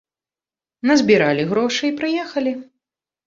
[0.91, 2.53] Назбіралі грошы і прыехалі.